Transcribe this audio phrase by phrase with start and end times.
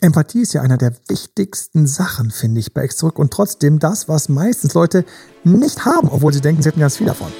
[0.00, 4.08] Empathie ist ja einer der wichtigsten Sachen, finde ich, bei Ex zurück und trotzdem das,
[4.08, 5.04] was meistens Leute
[5.42, 7.32] nicht haben, obwohl sie denken, sie hätten ganz viel davon.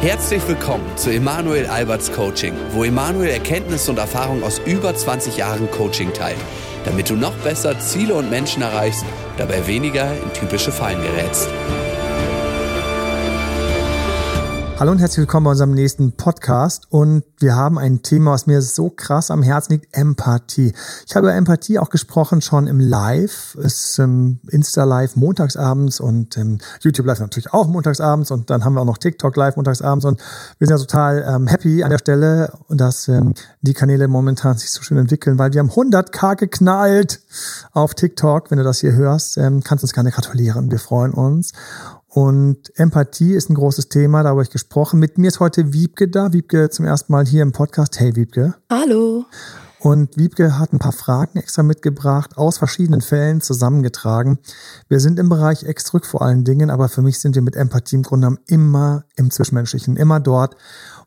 [0.00, 5.70] Herzlich willkommen zu Emanuel Alberts Coaching, wo Emanuel Erkenntnisse und Erfahrung aus über 20 Jahren
[5.70, 6.38] Coaching teilt,
[6.84, 9.04] damit du noch besser Ziele und Menschen erreichst,
[9.38, 11.48] dabei weniger in typische Fallen gerätst.
[14.76, 16.88] Hallo und herzlich willkommen bei unserem nächsten Podcast.
[16.90, 20.72] Und wir haben ein Thema, was mir so krass am Herzen liegt, Empathie.
[21.06, 23.54] Ich habe über Empathie auch gesprochen schon im Live.
[23.54, 28.32] Ist im Insta Live montagsabends und im YouTube Live natürlich auch montagsabends.
[28.32, 30.06] Und dann haben wir auch noch TikTok Live montagsabends.
[30.06, 30.20] Und
[30.58, 34.72] wir sind ja total ähm, happy an der Stelle, dass ähm, die Kanäle momentan sich
[34.72, 37.20] so schön entwickeln, weil wir haben 100k geknallt
[37.72, 38.50] auf TikTok.
[38.50, 40.72] Wenn du das hier hörst, ähm, kannst du uns gerne gratulieren.
[40.72, 41.52] Wir freuen uns.
[42.14, 45.00] Und Empathie ist ein großes Thema, da habe ich gesprochen.
[45.00, 46.32] Mit mir ist heute Wiebke da.
[46.32, 47.98] Wiebke zum ersten Mal hier im Podcast.
[47.98, 48.54] Hey Wiebke.
[48.70, 49.24] Hallo.
[49.84, 54.38] Und Wiebke hat ein paar Fragen extra mitgebracht, aus verschiedenen Fällen zusammengetragen.
[54.88, 57.96] Wir sind im Bereich Extrück vor allen Dingen, aber für mich sind wir mit Empathie
[57.96, 60.56] im Grunde genommen immer im Zwischenmenschlichen, immer dort,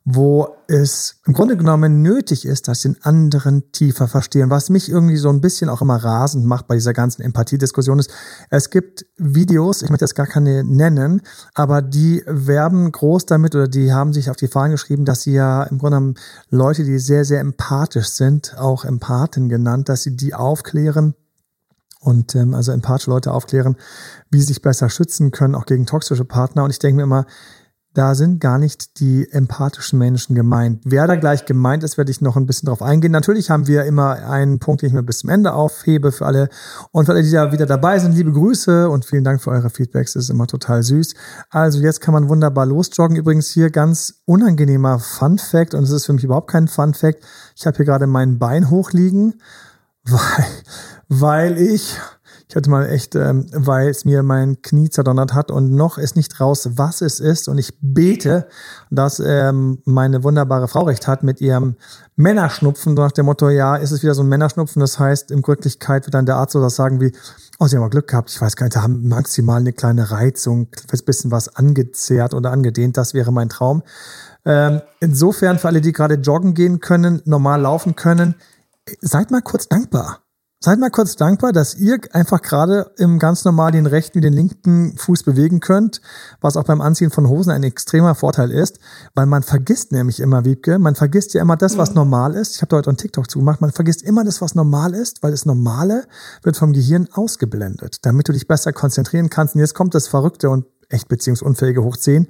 [0.09, 4.49] wo es im Grunde genommen nötig ist, dass den anderen tiefer verstehen.
[4.49, 8.09] Was mich irgendwie so ein bisschen auch immer rasend macht bei dieser ganzen Empathiediskussion ist,
[8.49, 11.21] es gibt Videos, ich möchte jetzt gar keine nennen,
[11.53, 15.33] aber die werben groß damit oder die haben sich auf die Fahnen geschrieben, dass sie
[15.33, 16.15] ja im Grunde genommen
[16.49, 21.15] Leute, die sehr, sehr empathisch sind, auch Empathen genannt, dass sie die aufklären
[21.99, 23.77] und ähm, also empathische Leute aufklären,
[24.29, 26.63] wie sie sich besser schützen können, auch gegen toxische Partner.
[26.63, 27.25] Und ich denke mir immer,
[27.97, 30.81] da sind gar nicht die empathischen Menschen gemeint.
[30.85, 33.11] Wer da gleich gemeint ist, werde ich noch ein bisschen drauf eingehen.
[33.11, 36.49] Natürlich haben wir immer einen Punkt, den ich mir bis zum Ende aufhebe für alle.
[36.91, 39.71] Und für alle, die da wieder dabei sind, liebe Grüße und vielen Dank für eure
[39.71, 40.13] Feedbacks.
[40.13, 41.15] Das ist immer total süß.
[41.49, 43.17] Also jetzt kann man wunderbar losjoggen.
[43.17, 45.73] Übrigens hier ganz unangenehmer Fun Fact.
[45.73, 47.25] Und es ist für mich überhaupt kein Fun Fact.
[47.55, 49.41] Ich habe hier gerade mein Bein hochliegen,
[50.03, 50.45] weil,
[51.09, 51.97] weil ich
[52.49, 56.15] ich hatte mal echt, ähm, weil es mir mein Knie zerdonnert hat und noch ist
[56.15, 57.49] nicht raus, was es ist.
[57.49, 58.47] Und ich bete,
[58.89, 61.75] dass ähm, meine wunderbare Frau recht hat mit ihrem
[62.15, 64.79] Männerschnupfen, so nach dem Motto, ja, ist es wieder so ein Männerschnupfen.
[64.79, 67.11] Das heißt, in Wirklichkeit wird dann der Arzt so das sagen wie,
[67.59, 70.09] oh, Sie haben mal Glück gehabt, ich weiß gar nicht, da haben maximal eine kleine
[70.09, 73.83] Reizung, ein bisschen was angezehrt oder angedehnt, das wäre mein Traum.
[74.45, 78.35] Ähm, insofern für alle, die gerade joggen gehen können, normal laufen können,
[79.01, 80.21] seid mal kurz dankbar
[80.59, 84.33] Seid mal kurz dankbar, dass ihr einfach gerade im ganz normal den rechten wie den
[84.33, 86.01] linken Fuß bewegen könnt,
[86.41, 88.79] was auch beim Anziehen von Hosen ein extremer Vorteil ist,
[89.13, 91.97] weil man vergisst nämlich immer, Wiebke, man vergisst ja immer das, was mhm.
[91.97, 92.55] normal ist.
[92.55, 95.29] Ich habe da heute einen TikTok zugemacht, man vergisst immer das, was normal ist, weil
[95.29, 96.07] das Normale
[96.41, 99.53] wird vom Gehirn ausgeblendet, damit du dich besser konzentrieren kannst.
[99.53, 102.27] Und jetzt kommt das Verrückte und echt beziehungsunfähige hoch 10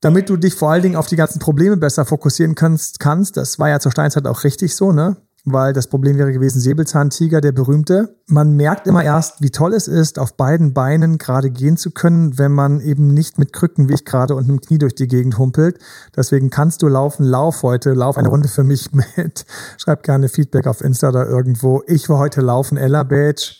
[0.00, 3.58] damit du dich vor allen Dingen auf die ganzen Probleme besser fokussieren kannst, kannst, das
[3.58, 5.16] war ja zur Steinzeit auch richtig so, ne?
[5.46, 8.16] Weil das Problem wäre gewesen, Säbelzahntiger, der berühmte.
[8.26, 12.36] Man merkt immer erst, wie toll es ist, auf beiden Beinen gerade gehen zu können,
[12.38, 15.38] wenn man eben nicht mit Krücken wie ich gerade und einem Knie durch die Gegend
[15.38, 15.78] humpelt.
[16.16, 19.46] Deswegen kannst du laufen, lauf heute, lauf eine Runde für mich mit.
[19.78, 21.82] Schreib gerne Feedback auf Insta oder irgendwo.
[21.86, 23.54] Ich war heute laufen, Ella Badge.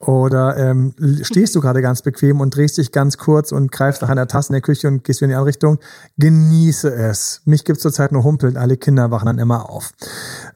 [0.00, 4.08] Oder ähm, stehst du gerade ganz bequem und drehst dich ganz kurz und greifst nach
[4.08, 5.78] einer Tasse in der Küche und gehst wieder in die andere Richtung.
[6.18, 7.42] Genieße es.
[7.46, 8.56] Mich gibt's zurzeit nur humpeln.
[8.56, 9.90] Alle Kinder wachen dann immer auf.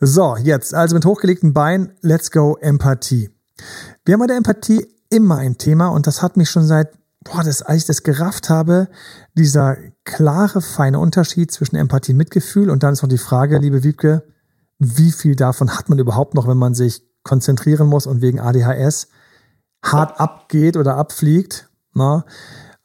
[0.01, 1.93] So, jetzt also mit hochgelegten Beinen.
[2.03, 3.31] Let's go Empathie.
[4.05, 6.93] Wir haben bei der Empathie immer ein Thema und das hat mich schon seit,
[7.25, 8.89] boah, das, als ich das gerafft habe,
[9.35, 12.71] dieser klare, feine Unterschied zwischen Empathie und Mitgefühl.
[12.71, 14.23] Und dann ist noch die Frage, liebe Wiebke,
[14.79, 19.09] wie viel davon hat man überhaupt noch, wenn man sich konzentrieren muss und wegen ADHS
[19.83, 22.25] hart abgeht oder abfliegt, na, ne,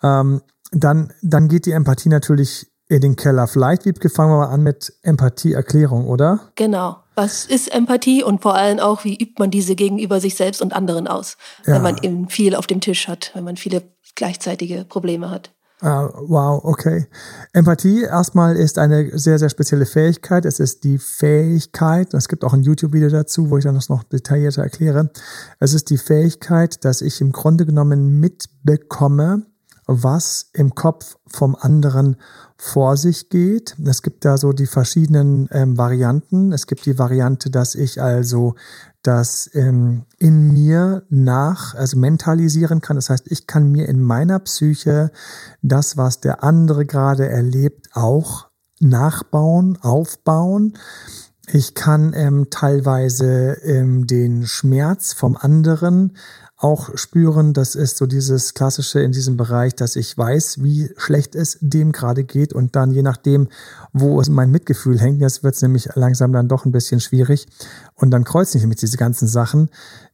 [0.03, 0.41] ähm,
[0.71, 3.47] dann, dann geht die Empathie natürlich in den Keller.
[3.47, 6.51] Vielleicht, Wiebke, fangen wir mal an mit Empathieerklärung, oder?
[6.55, 6.97] Genau.
[7.15, 10.73] Was ist Empathie und vor allem auch, wie übt man diese gegenüber sich selbst und
[10.73, 11.75] anderen aus, ja.
[11.75, 13.83] wenn man eben viel auf dem Tisch hat, wenn man viele
[14.15, 15.51] gleichzeitige Probleme hat?
[15.79, 17.05] Ah, wow, okay.
[17.53, 20.45] Empathie erstmal ist eine sehr, sehr spezielle Fähigkeit.
[20.45, 24.03] Es ist die Fähigkeit, es gibt auch ein YouTube-Video dazu, wo ich dann das noch
[24.03, 25.11] detaillierter erkläre.
[25.59, 29.45] Es ist die Fähigkeit, dass ich im Grunde genommen mitbekomme,
[29.87, 32.17] was im Kopf vom anderen
[32.57, 33.75] vor sich geht.
[33.83, 36.51] Es gibt da so die verschiedenen ähm, Varianten.
[36.51, 38.55] Es gibt die Variante, dass ich also
[39.01, 42.97] das ähm, in mir nach, also mentalisieren kann.
[42.97, 45.11] Das heißt, ich kann mir in meiner Psyche
[45.61, 48.47] das, was der andere gerade erlebt, auch
[48.79, 50.73] nachbauen, aufbauen.
[51.49, 56.17] Ich kann ähm, teilweise ähm, den Schmerz vom anderen
[56.57, 57.53] auch spüren.
[57.53, 61.91] Das ist so dieses klassische in diesem Bereich, dass ich weiß, wie schlecht es dem
[61.91, 63.47] gerade geht und dann je nachdem,
[63.93, 67.47] wo es mein Mitgefühl hängt, jetzt wird es nämlich langsam dann doch ein bisschen schwierig
[67.95, 69.69] und dann kreuze ich mit diese ganzen Sachen,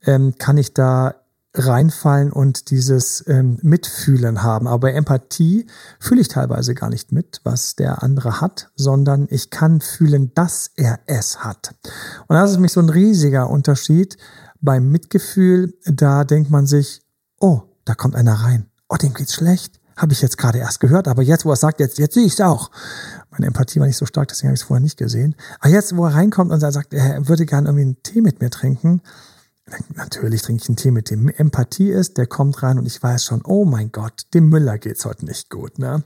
[0.06, 1.16] ähm, kann ich da
[1.56, 4.68] reinfallen und dieses ähm, Mitfühlen haben.
[4.68, 5.68] Aber bei Empathie
[6.00, 10.72] fühle ich teilweise gar nicht mit, was der andere hat, sondern ich kann fühlen, dass
[10.76, 11.76] er es hat.
[12.28, 14.18] Und das ist für mich so ein riesiger Unterschied.
[14.64, 17.04] Beim Mitgefühl, da denkt man sich,
[17.40, 18.66] oh, da kommt einer rein.
[18.90, 19.80] Oh, dem geht's schlecht.
[19.96, 22.34] Habe ich jetzt gerade erst gehört, aber jetzt, wo er sagt, jetzt, jetzt sehe ich
[22.34, 22.72] es auch.
[23.30, 25.36] Meine Empathie war nicht so stark, deswegen habe ich es vorher nicht gesehen.
[25.60, 28.50] Aber jetzt, wo er reinkommt und sagt, er würde gerne irgendwie einen Tee mit mir
[28.50, 29.02] trinken,
[29.96, 33.24] Natürlich trinke ich einen Tee mit dem Empathie ist, der kommt rein und ich weiß
[33.24, 36.04] schon, oh mein Gott, dem Müller geht's heute nicht gut, ne?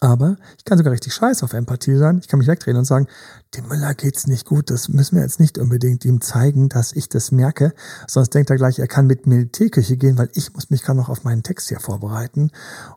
[0.00, 2.18] Aber ich kann sogar richtig scheiß auf Empathie sein.
[2.20, 3.06] Ich kann mich wegdrehen und sagen,
[3.54, 4.70] dem Müller geht's nicht gut.
[4.70, 7.74] Das müssen wir jetzt nicht unbedingt ihm zeigen, dass ich das merke.
[8.06, 10.70] Sonst denkt er gleich, er kann mit mir in die Teeküche gehen, weil ich muss
[10.70, 12.50] mich gerade noch auf meinen Text hier vorbereiten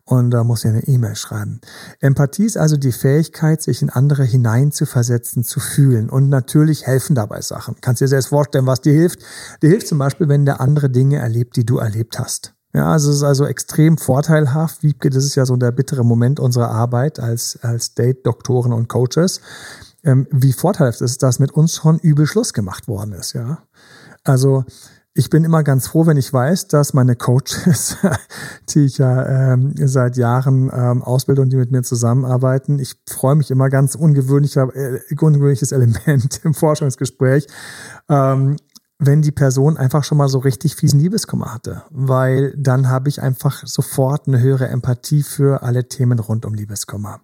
[0.05, 1.59] und da muss ich eine E-Mail schreiben.
[1.99, 7.41] Empathie ist also die Fähigkeit, sich in andere hineinzuversetzen, zu fühlen und natürlich helfen dabei
[7.41, 7.75] Sachen.
[7.81, 9.19] Kannst dir selbst vorstellen, was dir hilft.
[9.61, 12.53] Dir hilft zum Beispiel, wenn der andere Dinge erlebt, die du erlebt hast.
[12.73, 14.81] Ja, also es ist also extrem vorteilhaft.
[14.81, 19.41] Wiebke, das ist ja so der bittere Moment unserer Arbeit als, als Date-Doktoren und Coaches.
[20.03, 23.59] Ähm, wie vorteilhaft ist, dass mit uns schon übel Schluss gemacht worden ist, ja.
[24.23, 24.65] Also,
[25.15, 27.97] ich bin immer ganz froh, wenn ich weiß, dass meine Coaches,
[28.69, 33.35] die ich ja ähm, seit Jahren ähm, ausbilde und die mit mir zusammenarbeiten, ich freue
[33.35, 37.45] mich immer ganz ungewöhnlicher, äh, ungewöhnliches Element im Forschungsgespräch.
[38.09, 38.57] Ähm,
[38.99, 43.21] wenn die Person einfach schon mal so richtig fiesen Liebeskummer hatte, weil dann habe ich
[43.21, 47.21] einfach sofort eine höhere Empathie für alle Themen rund um Liebeskummer.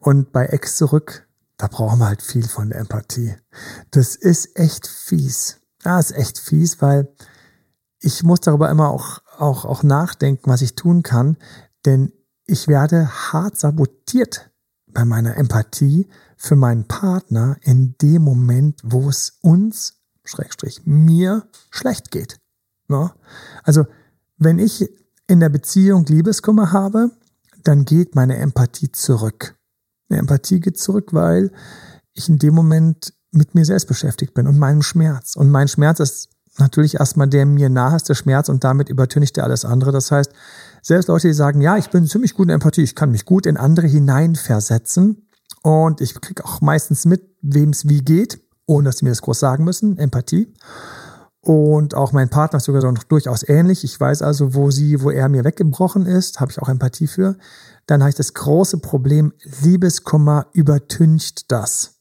[0.00, 1.28] Und bei Ex zurück,
[1.58, 3.34] da brauchen wir halt viel von der Empathie.
[3.90, 5.58] Das ist echt fies.
[5.84, 7.08] Ja, ist echt fies, weil
[8.00, 11.36] ich muss darüber immer auch, auch, auch nachdenken, was ich tun kann,
[11.84, 12.12] denn
[12.44, 14.50] ich werde hart sabotiert
[14.86, 19.94] bei meiner Empathie für meinen Partner in dem Moment, wo es uns
[20.26, 22.38] Schrägstrich, mir schlecht geht.
[22.88, 23.12] Ne?
[23.62, 23.86] Also,
[24.38, 24.88] wenn ich
[25.26, 27.10] in der Beziehung Liebeskummer habe,
[27.64, 29.56] dann geht meine Empathie zurück.
[30.10, 31.50] Die Empathie geht zurück, weil
[32.12, 35.36] ich in dem Moment mit mir selbst beschäftigt bin und meinem Schmerz.
[35.36, 36.28] Und mein Schmerz ist
[36.58, 39.92] natürlich erstmal der mir naheste Schmerz und damit übertüncht er alles andere.
[39.92, 40.32] Das heißt,
[40.80, 43.46] selbst Leute, die sagen, ja, ich bin ziemlich gut in Empathie, ich kann mich gut
[43.46, 45.28] in andere hineinversetzen
[45.62, 49.22] und ich kriege auch meistens mit, wem es wie geht ohne dass sie mir das
[49.22, 50.52] groß sagen müssen, Empathie.
[51.40, 53.84] Und auch mein Partner ist sogar noch durchaus ähnlich.
[53.84, 57.36] Ich weiß also, wo sie, wo er mir weggebrochen ist, habe ich auch Empathie für.
[57.86, 59.32] Dann habe ich das große Problem,
[59.62, 62.00] Liebeskummer übertüncht das.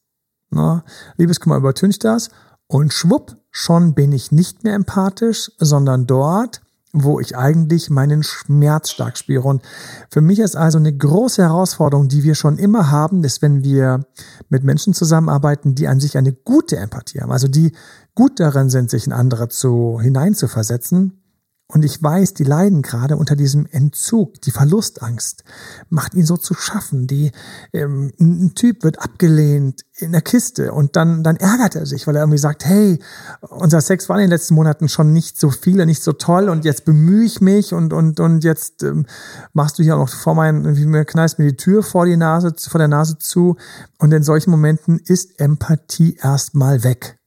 [0.50, 0.84] Na,
[1.18, 2.30] Liebeskummer übertüncht das
[2.68, 6.62] und schwupp, schon bin ich nicht mehr empathisch, sondern dort
[6.98, 9.48] wo ich eigentlich meinen Schmerz stark spüre.
[9.48, 9.62] Und
[10.10, 14.06] für mich ist also eine große Herausforderung, die wir schon immer haben, ist, wenn wir
[14.50, 17.74] mit Menschen zusammenarbeiten, die an sich eine gute Empathie haben, also die
[18.16, 21.25] gut darin sind, sich in andere zu hineinzuversetzen,
[21.68, 25.44] und ich weiß, die leiden gerade unter diesem Entzug, die Verlustangst
[25.90, 27.08] macht ihn so zu schaffen.
[27.08, 27.32] Die,
[27.74, 32.16] ähm, ein Typ wird abgelehnt in der Kiste und dann, dann ärgert er sich, weil
[32.16, 33.00] er irgendwie sagt, hey,
[33.42, 36.66] unser Sex war in den letzten Monaten schon nicht so viel, nicht so toll und
[36.66, 39.08] jetzt bemühe ich mich und, und, und jetzt ähm,
[39.54, 42.18] machst du hier auch noch vor meinen, wie mir knallst mir die Tür vor die
[42.18, 43.58] Nase, vor der Nase zu.
[43.98, 47.18] Und in solchen Momenten ist Empathie erstmal weg.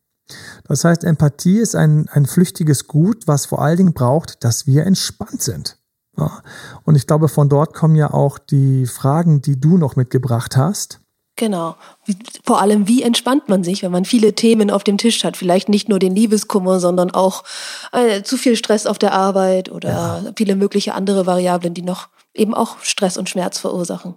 [0.66, 4.84] Das heißt, Empathie ist ein, ein flüchtiges Gut, was vor allen Dingen braucht, dass wir
[4.86, 5.78] entspannt sind.
[6.16, 6.42] Ja.
[6.84, 11.00] Und ich glaube, von dort kommen ja auch die Fragen, die du noch mitgebracht hast.
[11.36, 11.76] Genau.
[12.44, 15.36] Vor allem, wie entspannt man sich, wenn man viele Themen auf dem Tisch hat?
[15.36, 17.44] Vielleicht nicht nur den Liebeskummer, sondern auch
[17.92, 20.32] äh, zu viel Stress auf der Arbeit oder ja.
[20.36, 24.16] viele mögliche andere Variablen, die noch eben auch Stress und Schmerz verursachen.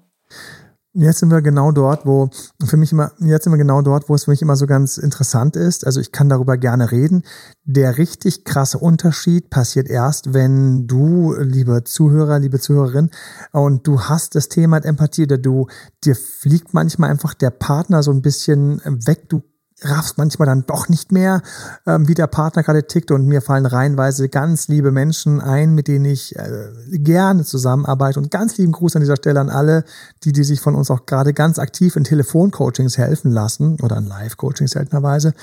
[0.93, 2.29] Jetzt sind wir genau dort, wo
[2.65, 4.97] für mich immer, jetzt sind wir genau dort, wo es für mich immer so ganz
[4.97, 5.85] interessant ist.
[5.85, 7.23] Also ich kann darüber gerne reden.
[7.63, 13.09] Der richtig krasse Unterschied passiert erst, wenn du, liebe Zuhörer, liebe Zuhörerin,
[13.53, 15.67] und du hast das Thema Empathie oder du,
[16.03, 19.29] dir fliegt manchmal einfach der Partner so ein bisschen weg.
[19.29, 19.43] Du
[19.83, 21.41] raffst manchmal dann doch nicht mehr,
[21.87, 25.87] ähm, wie der Partner gerade tickt und mir fallen reihenweise ganz liebe Menschen ein, mit
[25.87, 29.83] denen ich äh, gerne zusammenarbeite und ganz lieben Gruß an dieser Stelle an alle,
[30.23, 34.07] die, die sich von uns auch gerade ganz aktiv in Telefoncoachings helfen lassen oder an
[34.07, 35.33] Live-Coachings seltenerweise.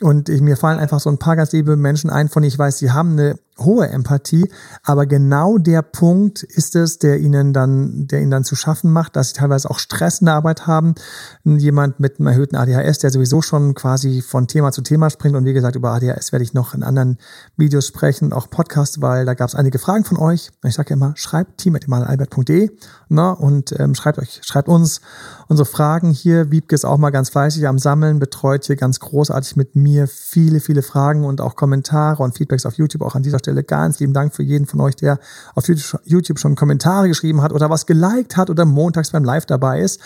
[0.00, 2.58] Und ich, mir fallen einfach so ein paar ganz liebe Menschen ein, von denen ich
[2.58, 4.50] weiß, sie haben eine hohe Empathie,
[4.84, 9.16] aber genau der Punkt ist es, der ihnen dann, der ihnen dann zu schaffen macht,
[9.16, 10.94] dass sie teilweise auch Stress in der Arbeit haben.
[11.44, 15.44] Jemand mit einem erhöhten ADHS, der sowieso schon quasi von Thema zu Thema springt und
[15.44, 17.18] wie gesagt, über ADHS werde ich noch in anderen
[17.56, 20.50] Videos sprechen, auch Podcasts, weil da gab es einige Fragen von euch.
[20.64, 22.70] Ich sage ja immer, schreibt team.emalalbert.de
[23.08, 25.00] ne, und ähm, schreibt euch, schreibt uns
[25.48, 26.50] unsere Fragen hier.
[26.50, 30.60] Wiebke ist auch mal ganz fleißig am Sammeln, betreut hier ganz großartig mit mir viele,
[30.60, 33.02] viele Fragen und auch Kommentare und Feedbacks auf YouTube.
[33.02, 35.18] Auch an dieser Stelle ganz lieben Dank für jeden von euch, der
[35.54, 35.66] auf
[36.04, 40.00] YouTube schon Kommentare geschrieben hat oder was geliked hat oder montags beim Live dabei ist.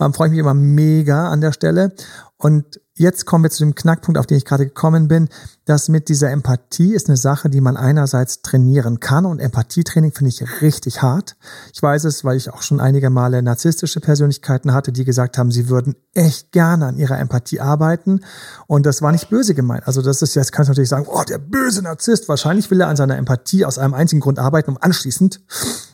[0.00, 1.92] Ähm, freue ich mich immer mega an der Stelle.
[2.40, 5.28] Und jetzt kommen wir zu dem Knackpunkt, auf den ich gerade gekommen bin.
[5.64, 9.26] Das mit dieser Empathie ist eine Sache, die man einerseits trainieren kann.
[9.26, 11.36] Und Empathietraining finde ich richtig hart.
[11.74, 15.50] Ich weiß es, weil ich auch schon einige Male narzisstische Persönlichkeiten hatte, die gesagt haben,
[15.50, 18.20] sie würden echt gerne an ihrer Empathie arbeiten.
[18.68, 19.88] Und das war nicht böse gemeint.
[19.88, 22.28] Also das ist jetzt, kannst du natürlich sagen, oh, der böse Narzisst.
[22.28, 25.40] Wahrscheinlich will er an seiner Empathie aus einem einzigen Grund arbeiten, um anschließend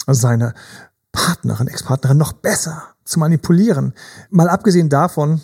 [0.06, 0.52] seine
[1.10, 3.94] Partnerin, Ex-Partnerin noch besser zu manipulieren.
[4.28, 5.40] Mal abgesehen davon,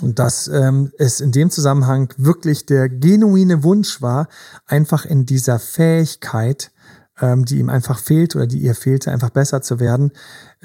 [0.00, 4.28] und dass ähm, es in dem Zusammenhang wirklich der genuine Wunsch war,
[4.66, 6.70] einfach in dieser Fähigkeit,
[7.20, 10.12] ähm, die ihm einfach fehlt oder die ihr fehlte, einfach besser zu werden,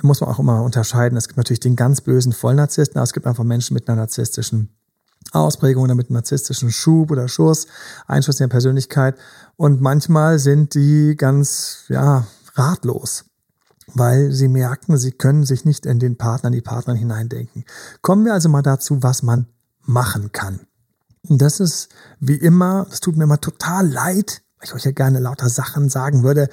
[0.01, 1.17] muss man auch immer unterscheiden.
[1.17, 4.69] Es gibt natürlich den ganz bösen Vollnarzissten, aber es gibt einfach Menschen mit einer narzisstischen
[5.31, 7.67] Ausprägung oder mit einem narzisstischen Schub oder Schuss,
[8.07, 9.15] Einschluss in der Persönlichkeit.
[9.55, 13.25] Und manchmal sind die ganz, ja, ratlos
[13.93, 17.65] weil sie merken, sie können sich nicht in den Partner, in die Partnerin hineindenken.
[18.01, 19.47] Kommen wir also mal dazu, was man
[19.81, 20.61] machen kann.
[21.23, 25.19] Das ist wie immer, es tut mir immer total leid, weil ich euch ja gerne
[25.19, 26.49] lauter Sachen sagen würde,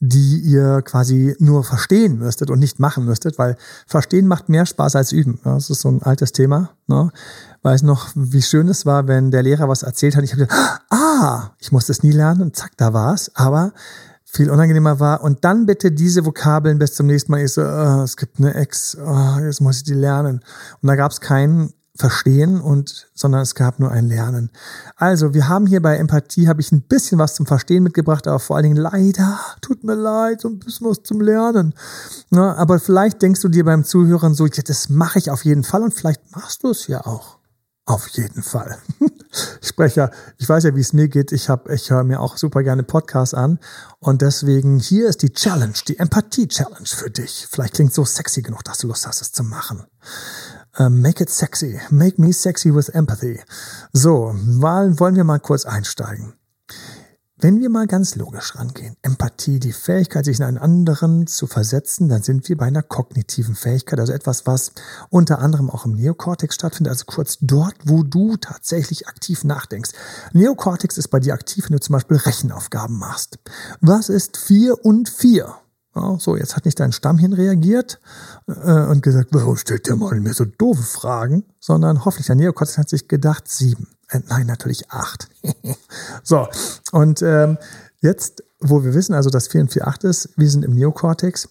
[0.00, 3.56] die ihr quasi nur verstehen müsstet und nicht machen müsstet, weil
[3.86, 5.40] verstehen macht mehr Spaß als üben.
[5.44, 6.70] Das ist so ein altes Thema.
[6.86, 7.10] Ne?
[7.62, 10.24] Weiß noch, wie schön es war, wenn der Lehrer was erzählt hat.
[10.24, 13.30] Ich habe gedacht, ah, ich musste es nie lernen und zack, da war es.
[13.34, 13.72] Aber
[14.32, 15.22] viel unangenehmer war.
[15.22, 17.42] Und dann bitte diese Vokabeln bis zum nächsten Mal.
[17.42, 20.40] Ich so, oh, es gibt eine Ex, oh, jetzt muss ich die lernen.
[20.80, 24.50] Und da gab es kein Verstehen und, sondern es gab nur ein Lernen.
[24.96, 28.38] Also, wir haben hier bei Empathie, habe ich ein bisschen was zum Verstehen mitgebracht, aber
[28.38, 31.74] vor allen Dingen leider, tut mir leid, so ein bisschen was zum Lernen.
[32.30, 35.64] Na, aber vielleicht denkst du dir beim Zuhören so, ja, das mache ich auf jeden
[35.64, 37.41] Fall und vielleicht machst du es ja auch.
[37.84, 38.78] Auf jeden Fall.
[39.62, 41.32] Ich spreche ja, ich weiß ja, wie es mir geht.
[41.32, 43.58] Ich habe, ich höre mir auch super gerne Podcasts an.
[43.98, 47.48] Und deswegen, hier ist die Challenge, die Empathie-Challenge für dich.
[47.50, 49.84] Vielleicht klingt so sexy genug, dass du Lust hast, es zu machen.
[50.78, 51.80] Uh, make it sexy.
[51.88, 53.40] Make me sexy with empathy.
[53.94, 56.34] So, wollen wir mal kurz einsteigen.
[57.42, 62.08] Wenn wir mal ganz logisch rangehen, Empathie, die Fähigkeit, sich in einen anderen zu versetzen,
[62.08, 64.70] dann sind wir bei einer kognitiven Fähigkeit, also etwas, was
[65.10, 69.90] unter anderem auch im Neokortex stattfindet, also kurz dort, wo du tatsächlich aktiv nachdenkst.
[70.32, 73.40] Neokortex ist bei dir aktiv, wenn du zum Beispiel Rechenaufgaben machst.
[73.80, 75.52] Was ist vier und vier?
[75.96, 78.00] Ja, so, jetzt hat nicht dein Stammhirn reagiert
[78.46, 82.78] äh, und gesagt, warum stellt der mal mir so doofe Fragen, sondern hoffentlich der Neokortex
[82.78, 83.88] hat sich gedacht, sieben.
[84.12, 85.28] Äh, nein, natürlich acht.
[86.22, 86.48] so,
[86.92, 87.58] und ähm,
[88.00, 91.48] jetzt, wo wir wissen also, dass 4 und 4 8 ist, wir sind im Neokortex.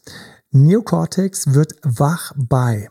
[0.51, 2.89] Neokortex wird wach bei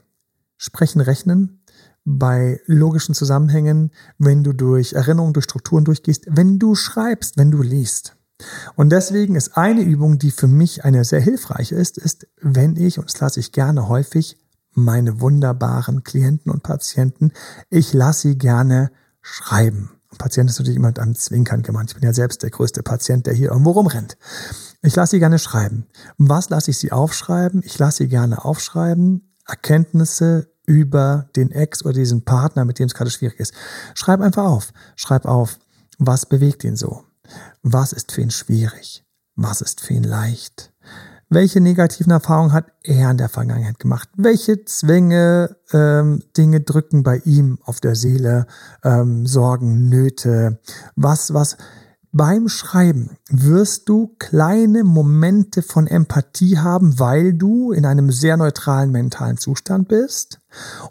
[0.57, 1.63] Sprechen, Rechnen,
[2.05, 7.63] bei logischen Zusammenhängen, wenn du durch Erinnerungen, durch Strukturen durchgehst, wenn du schreibst, wenn du
[7.63, 8.17] liest.
[8.75, 12.99] Und deswegen ist eine Übung, die für mich eine sehr hilfreiche ist, ist, wenn ich,
[12.99, 14.39] und das lasse ich gerne häufig,
[14.73, 17.33] meine wunderbaren Klienten und Patienten,
[17.69, 18.91] ich lasse sie gerne
[19.23, 19.91] schreiben.
[20.19, 21.91] Patient ist natürlich immer am Zwinkern gemeint.
[21.91, 24.19] Ich bin ja selbst der größte Patient, der hier irgendwo rumrennt.
[24.83, 25.87] Ich lasse sie gerne schreiben.
[26.19, 27.63] Was lasse ich sie aufschreiben?
[27.65, 29.35] Ich lasse sie gerne aufschreiben.
[29.47, 33.55] Erkenntnisse über den Ex oder diesen Partner, mit dem es gerade schwierig ist.
[33.95, 34.73] Schreib einfach auf.
[34.97, 35.59] Schreib auf.
[35.99, 37.05] Was bewegt ihn so?
[37.63, 39.05] Was ist für ihn schwierig?
[39.37, 40.73] Was ist für ihn leicht?
[41.33, 44.09] Welche negativen Erfahrungen hat er in der Vergangenheit gemacht?
[44.17, 48.49] Welche Zwänge, ähm, Dinge drücken bei ihm auf der Seele,
[48.83, 50.59] ähm, Sorgen, Nöte?
[50.97, 51.57] Was, was?
[52.11, 58.91] Beim Schreiben wirst du kleine Momente von Empathie haben, weil du in einem sehr neutralen
[58.91, 60.41] mentalen Zustand bist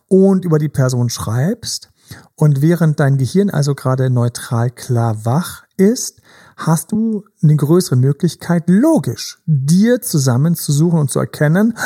[0.07, 1.91] und über die Person schreibst.
[2.35, 6.21] Und während dein Gehirn also gerade neutral klar wach ist,
[6.57, 11.77] hast du eine größere Möglichkeit, logisch dir zusammenzusuchen und zu erkennen,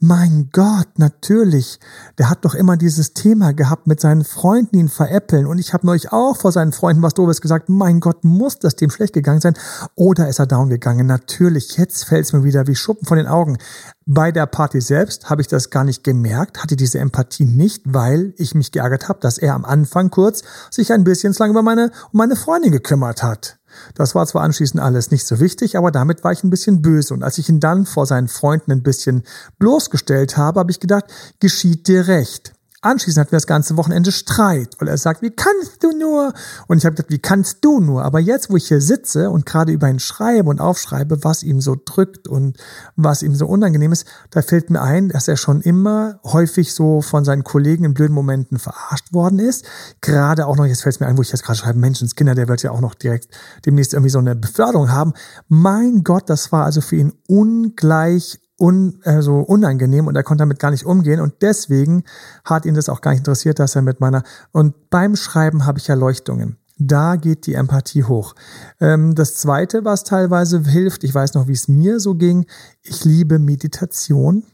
[0.00, 1.80] mein Gott, natürlich.
[2.18, 5.44] Der hat doch immer dieses Thema gehabt mit seinen Freunden, ihn veräppeln.
[5.44, 7.68] Und ich habe neulich auch vor seinen Freunden was Doofes gesagt.
[7.68, 9.54] Mein Gott, muss das dem schlecht gegangen sein?
[9.96, 11.08] Oder ist er down gegangen?
[11.08, 13.58] Natürlich, jetzt fällt es mir wieder wie Schuppen von den Augen.
[14.06, 18.34] Bei der Party selbst habe ich das gar nicht gemerkt, hatte diese Empathie nicht, weil
[18.36, 21.62] ich mich geärgert habe, dass er am Anfang kurz sich ein bisschen zu lange über
[21.62, 23.57] meine, um meine Freundin gekümmert hat.
[23.94, 27.14] Das war zwar anschließend alles nicht so wichtig, aber damit war ich ein bisschen böse.
[27.14, 29.22] Und als ich ihn dann vor seinen Freunden ein bisschen
[29.58, 31.04] bloßgestellt habe, habe ich gedacht,
[31.40, 32.52] geschieht dir recht.
[32.80, 36.32] Anschließend hatten wir das ganze Wochenende Streit, weil er sagt, wie kannst du nur?
[36.68, 38.04] Und ich habe gedacht, wie kannst du nur?
[38.04, 41.60] Aber jetzt, wo ich hier sitze und gerade über ihn schreibe und aufschreibe, was ihm
[41.60, 42.56] so drückt und
[42.94, 47.00] was ihm so unangenehm ist, da fällt mir ein, dass er schon immer häufig so
[47.02, 49.64] von seinen Kollegen in blöden Momenten verarscht worden ist.
[50.00, 52.46] Gerade auch noch, jetzt fällt es mir ein, wo ich jetzt gerade schreibe, Menschenskinder, der
[52.46, 53.26] wird ja auch noch direkt
[53.66, 55.14] demnächst irgendwie so eine Beförderung haben.
[55.48, 60.58] Mein Gott, das war also für ihn ungleich un, also unangenehm und er konnte damit
[60.58, 62.04] gar nicht umgehen und deswegen
[62.44, 64.22] hat ihn das auch gar nicht interessiert, dass er mit meiner
[64.52, 66.58] und beim Schreiben habe ich Erleuchtungen.
[66.80, 68.34] Da geht die Empathie hoch.
[68.80, 72.46] Ähm, das Zweite, was teilweise hilft, ich weiß noch, wie es mir so ging,
[72.82, 74.44] ich liebe Meditation.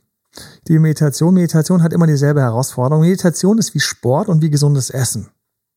[0.66, 3.04] Die Meditation, Meditation hat immer dieselbe Herausforderung.
[3.04, 5.28] Meditation ist wie Sport und wie gesundes Essen.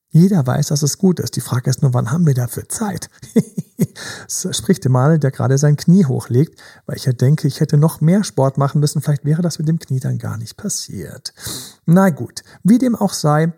[0.09, 1.35] Jeder weiß, dass es gut ist.
[1.35, 3.09] Die Frage ist nur, wann haben wir dafür Zeit?
[4.25, 7.77] das spricht der mal, der gerade sein Knie hochlegt, weil ich ja denke, ich hätte
[7.77, 9.01] noch mehr Sport machen müssen.
[9.01, 11.33] Vielleicht wäre das mit dem Knie dann gar nicht passiert.
[11.85, 13.53] Na gut, wie dem auch sei,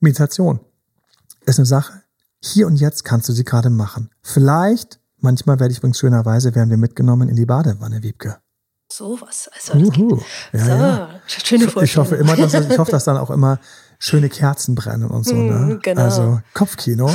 [0.00, 0.60] Meditation
[1.46, 2.02] ist eine Sache.
[2.40, 4.10] Hier und jetzt kannst du sie gerade machen.
[4.22, 8.38] Vielleicht, manchmal werde ich übrigens schönerweise, werden wir mitgenommen in die Badewanne, Wiebke.
[8.90, 9.48] Sowas.
[9.54, 10.20] Also, Uhu.
[10.52, 11.20] Ja, so, ja.
[11.26, 11.84] schöne Vorstellung.
[11.84, 13.58] Ich hoffe immer, dass, ich hoffe, dass dann auch immer
[14.02, 15.34] schöne Kerzen brennen und so.
[15.34, 15.76] Ne?
[15.76, 16.02] Mm, genau.
[16.02, 17.08] Also Kopfkino.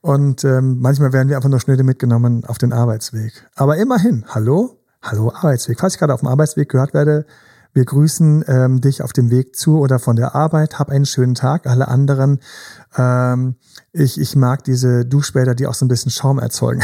[0.00, 3.46] Und ähm, manchmal werden wir einfach nur schnell mitgenommen auf den Arbeitsweg.
[3.54, 4.80] Aber immerhin, hallo?
[5.02, 5.78] Hallo Arbeitsweg.
[5.78, 7.26] Falls ich gerade auf dem Arbeitsweg gehört werde,
[7.74, 10.78] wir grüßen ähm, dich auf dem Weg zu oder von der Arbeit.
[10.78, 11.66] Hab einen schönen Tag.
[11.66, 12.40] Alle anderen,
[12.96, 13.56] ähm,
[13.92, 16.82] ich, ich mag diese Duschbäder, die auch so ein bisschen Schaum erzeugen.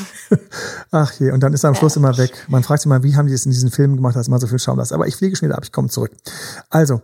[0.90, 2.32] Ach je, und dann ist er am Schluss immer weg.
[2.48, 4.46] Man fragt sich mal, wie haben die es in diesen Filmen gemacht, dass immer so
[4.46, 4.92] viel Schaum da ist.
[4.92, 6.12] Aber ich fliege schon wieder ab, ich komme zurück.
[6.70, 7.02] Also,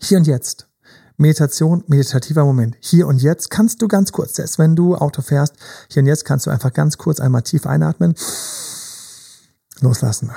[0.00, 0.67] hier und jetzt.
[1.20, 2.76] Meditation, meditativer Moment.
[2.78, 5.54] Hier und jetzt kannst du ganz kurz, selbst wenn du Auto fährst,
[5.88, 8.14] hier und jetzt kannst du einfach ganz kurz einmal tief einatmen,
[9.80, 10.30] loslassen.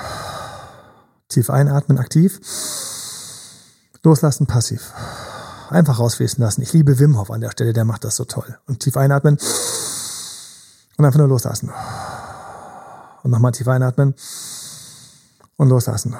[1.30, 2.40] Tief einatmen, aktiv,
[4.02, 4.92] loslassen, passiv.
[5.70, 6.64] Einfach rausfließen lassen.
[6.64, 8.58] Ich liebe Wim Hof an der Stelle, der macht das so toll.
[8.66, 9.38] Und tief einatmen
[10.98, 11.72] und einfach nur loslassen.
[13.22, 14.16] Und nochmal tief einatmen
[15.58, 16.16] und loslassen.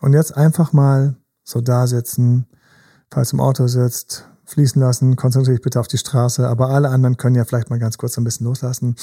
[0.00, 1.14] Und jetzt einfach mal
[1.44, 2.46] so da sitzen,
[3.12, 6.88] falls du im Auto sitzt, fließen lassen, konzentriere dich bitte auf die Straße, aber alle
[6.88, 8.96] anderen können ja vielleicht mal ganz kurz ein bisschen loslassen.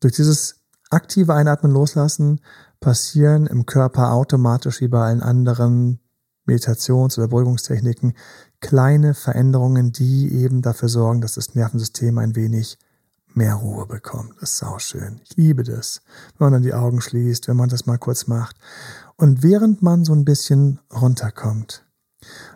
[0.00, 0.56] Durch dieses
[0.90, 2.40] aktive Einatmen loslassen
[2.80, 6.00] passieren im Körper automatisch wie bei allen anderen
[6.46, 8.14] Meditations- oder Beruhigungstechniken
[8.60, 12.78] kleine Veränderungen, die eben dafür sorgen, dass das Nervensystem ein wenig
[13.36, 14.34] mehr Ruhe bekommt.
[14.40, 15.20] Das ist auch schön.
[15.24, 16.02] Ich liebe das,
[16.38, 18.56] wenn man dann die Augen schließt, wenn man das mal kurz macht.
[19.16, 21.84] Und während man so ein bisschen runterkommt,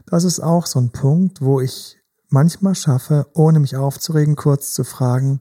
[0.07, 4.85] das ist auch so ein Punkt, wo ich manchmal schaffe, ohne mich aufzuregen, kurz zu
[4.85, 5.41] fragen,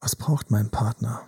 [0.00, 1.22] was braucht mein Partner?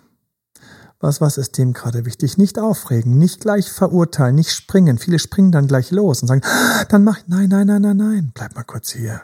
[1.00, 2.38] Was, was ist dem gerade wichtig?
[2.38, 4.98] Nicht aufregen, nicht gleich verurteilen, nicht springen.
[4.98, 7.96] Viele springen dann gleich los und sagen, ah, dann mach ich, nein, nein, nein, nein,
[7.96, 9.22] nein, bleib mal kurz hier.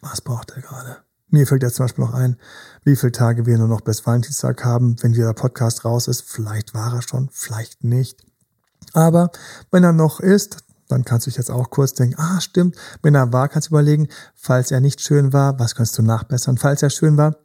[0.00, 1.05] Was braucht er gerade?
[1.36, 2.38] Mir fällt jetzt zum Beispiel noch ein,
[2.84, 6.22] wie viele Tage wir nur noch bis Valentinstag haben, wenn dieser Podcast raus ist.
[6.22, 8.24] Vielleicht war er schon, vielleicht nicht.
[8.94, 9.30] Aber
[9.70, 13.14] wenn er noch ist, dann kannst du dich jetzt auch kurz denken, ah, stimmt, wenn
[13.14, 16.56] er war, kannst du überlegen, falls er nicht schön war, was kannst du nachbessern?
[16.56, 17.36] Falls er schön war,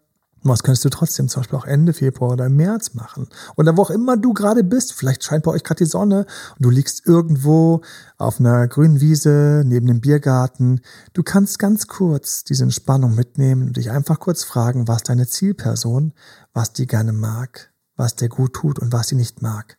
[0.43, 3.27] was kannst du trotzdem zum Beispiel auch Ende Februar oder März machen?
[3.57, 4.93] Oder wo auch immer du gerade bist.
[4.93, 6.25] Vielleicht scheint bei euch gerade die Sonne
[6.57, 7.81] und du liegst irgendwo
[8.17, 10.81] auf einer grünen Wiese neben dem Biergarten.
[11.13, 16.13] Du kannst ganz kurz diese Entspannung mitnehmen und dich einfach kurz fragen, was deine Zielperson,
[16.53, 19.77] was die gerne mag, was der gut tut und was sie nicht mag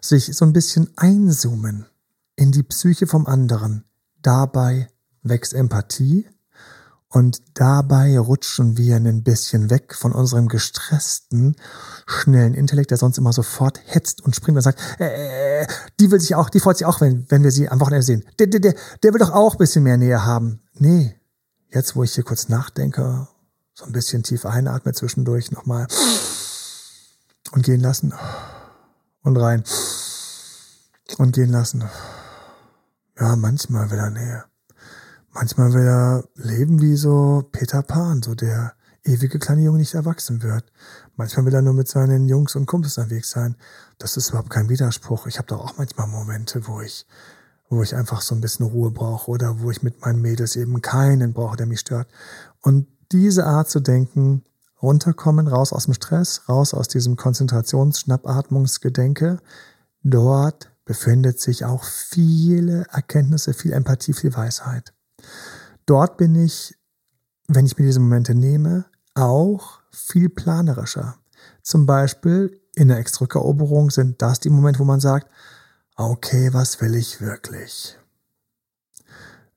[0.00, 1.86] sich so ein bisschen einzoomen
[2.36, 3.84] in die Psyche vom anderen.
[4.22, 4.88] Dabei
[5.22, 6.26] wächst Empathie
[7.12, 11.56] und dabei rutschen wir ein bisschen weg von unserem gestressten,
[12.06, 15.66] schnellen Intellekt, der sonst immer sofort hetzt und springt und sagt, äh,
[15.98, 18.24] die will sich auch, die freut sich auch, wenn, wenn wir sie am Wochenende sehen.
[18.38, 20.62] Der, der, der, der will doch auch ein bisschen mehr Nähe haben.
[20.74, 21.16] Nee,
[21.70, 23.26] jetzt wo ich hier kurz nachdenke,
[23.74, 25.88] so ein bisschen tief einatme zwischendurch nochmal
[27.50, 28.14] und gehen lassen
[29.22, 29.64] und rein
[31.18, 31.82] und gehen lassen.
[33.18, 34.49] Ja, manchmal will er Nähe.
[35.32, 38.72] Manchmal will er leben wie so Peter Pan, so der
[39.04, 40.64] ewige kleine Junge nicht erwachsen wird.
[41.16, 43.54] Manchmal will er nur mit seinen Jungs und Kumpels unterwegs sein.
[43.98, 45.26] Das ist überhaupt kein Widerspruch.
[45.26, 47.06] Ich habe doch auch manchmal Momente, wo ich,
[47.68, 50.82] wo ich einfach so ein bisschen Ruhe brauche oder wo ich mit meinen Mädels eben
[50.82, 52.08] keinen brauche, der mich stört.
[52.60, 54.44] Und diese Art zu denken,
[54.82, 59.38] runterkommen, raus aus dem Stress, raus aus diesem Konzentrations-Schnappatmungsgedenke.
[60.02, 64.92] Dort befindet sich auch viele Erkenntnisse, viel Empathie, viel Weisheit.
[65.90, 66.74] Dort bin ich
[67.54, 71.16] wenn ich mir diese Momente nehme, auch viel planerischer.
[71.62, 75.28] Zum Beispiel in der Extrarückeroberung sind das die Momente, wo man sagt,
[75.96, 77.98] okay, was will ich wirklich?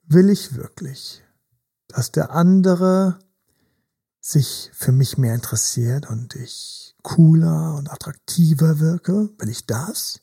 [0.07, 1.23] Will ich wirklich,
[1.87, 3.19] dass der andere
[4.19, 9.29] sich für mich mehr interessiert und ich cooler und attraktiver wirke?
[9.37, 10.19] Will ich das?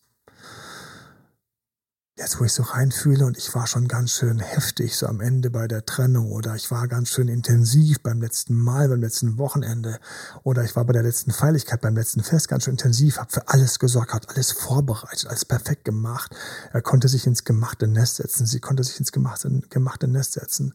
[2.20, 5.48] Jetzt wo ich so reinfühle und ich war schon ganz schön heftig so am Ende
[5.48, 9.98] bei der Trennung oder ich war ganz schön intensiv beim letzten Mal, beim letzten Wochenende
[10.42, 13.48] oder ich war bei der letzten Feierlichkeit, beim letzten Fest ganz schön intensiv, habe für
[13.48, 16.36] alles gesorgt, hat alles vorbereitet, alles perfekt gemacht.
[16.74, 20.74] Er konnte sich ins gemachte Nest setzen, sie konnte sich ins gemachte, gemachte Nest setzen.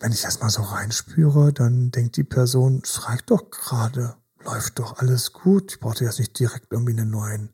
[0.00, 4.78] Wenn ich das mal so reinspüre, dann denkt die Person, es reicht doch gerade, läuft
[4.78, 7.50] doch alles gut, ich brauchte jetzt nicht direkt irgendwie einen neuen,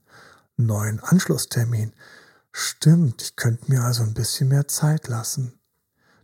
[0.56, 1.92] neuen Anschlusstermin.
[2.52, 5.58] Stimmt, ich könnte mir also ein bisschen mehr Zeit lassen.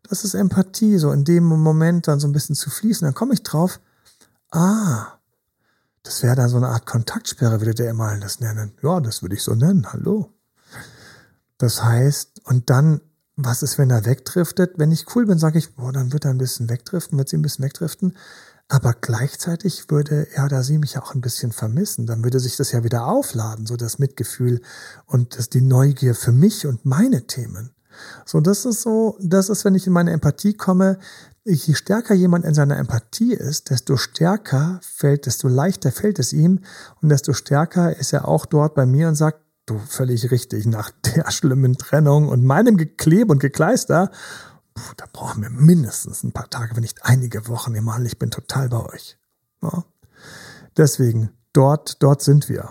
[0.03, 3.07] Das ist Empathie, so in dem Moment dann so ein bisschen zu fließen.
[3.07, 3.81] Dann komme ich drauf,
[4.51, 5.19] ah,
[6.03, 8.73] das wäre dann so eine Art Kontaktsperre, würde der immer das nennen.
[8.83, 10.33] Ja, das würde ich so nennen, hallo.
[11.59, 13.01] Das heißt, und dann,
[13.37, 14.79] was ist, wenn er wegdriftet?
[14.79, 17.37] Wenn ich cool bin, sage ich, boah, dann wird er ein bisschen wegdriften, wird sie
[17.37, 18.17] ein bisschen wegdriften.
[18.69, 22.07] Aber gleichzeitig würde er oder sie mich auch ein bisschen vermissen.
[22.07, 24.61] Dann würde sich das ja wieder aufladen, so das Mitgefühl
[25.07, 27.71] und das, die Neugier für mich und meine Themen.
[28.27, 30.99] So, das ist so, das ist, wenn ich in meine Empathie komme,
[31.45, 36.61] je stärker jemand in seiner Empathie ist, desto stärker fällt, desto leichter fällt es ihm
[37.01, 40.91] und desto stärker ist er auch dort bei mir und sagt, du völlig richtig, nach
[41.15, 44.11] der schlimmen Trennung und meinem Gekleb und Gekleister
[44.97, 47.75] da brauchen wir mindestens ein paar Tage, wenn nicht einige Wochen.
[47.75, 49.19] Ihr Mal, ich bin total bei euch.
[49.63, 49.85] Ja.
[50.77, 52.71] Deswegen, dort, dort sind wir.